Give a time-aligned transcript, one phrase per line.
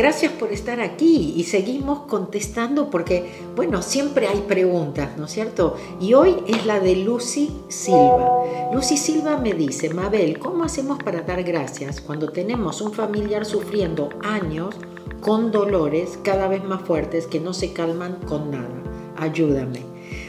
[0.00, 5.76] gracias por estar aquí y seguimos contestando porque, bueno, siempre hay preguntas, ¿no es cierto?
[6.00, 8.70] Y hoy es la de Lucy Silva.
[8.72, 14.08] Lucy Silva me dice, Mabel, ¿cómo hacemos para dar gracias cuando tenemos un familiar sufriendo
[14.22, 14.74] años
[15.20, 18.82] con dolores cada vez más fuertes que no se calman con nada?
[19.18, 19.80] Ayúdame.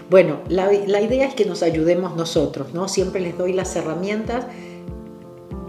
[0.09, 2.89] Bueno, la, la idea es que nos ayudemos nosotros, ¿no?
[2.89, 4.47] Siempre les doy las herramientas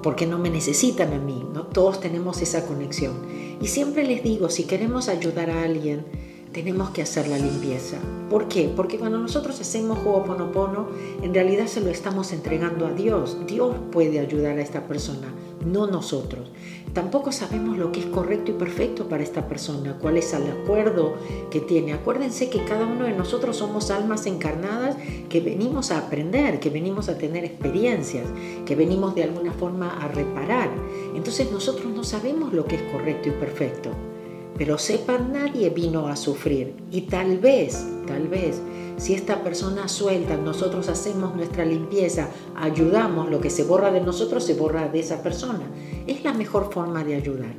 [0.02, 1.64] porque no me necesitan a mí, ¿no?
[1.66, 3.14] Todos tenemos esa conexión.
[3.60, 6.04] Y siempre les digo, si queremos ayudar a alguien,
[6.52, 7.96] tenemos que hacer la limpieza.
[8.28, 8.70] ¿Por qué?
[8.74, 10.88] Porque cuando nosotros hacemos Ho'oponopono,
[11.22, 13.38] en realidad se lo estamos entregando a Dios.
[13.46, 15.32] Dios puede ayudar a esta persona,
[15.64, 16.50] no nosotros.
[16.92, 21.14] Tampoco sabemos lo que es correcto y perfecto para esta persona, cuál es el acuerdo
[21.50, 21.94] que tiene.
[21.94, 24.96] Acuérdense que cada uno de nosotros somos almas encarnadas
[25.28, 28.28] que venimos a aprender, que venimos a tener experiencias,
[28.66, 30.70] que venimos de alguna forma a reparar.
[31.14, 34.11] Entonces nosotros no sabemos lo que es correcto y perfecto.
[34.56, 36.74] Pero sepan, nadie vino a sufrir.
[36.90, 38.60] Y tal vez, tal vez,
[38.98, 44.44] si esta persona suelta, nosotros hacemos nuestra limpieza, ayudamos, lo que se borra de nosotros
[44.44, 45.68] se borra de esa persona.
[46.06, 47.54] Es la mejor forma de ayudar.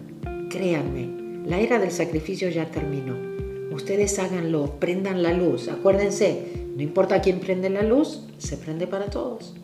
[0.49, 3.15] Créanme, la era del sacrificio ya terminó.
[3.73, 5.67] Ustedes háganlo, prendan la luz.
[5.67, 9.55] Acuérdense, no importa quién prende la luz, se prende para todos.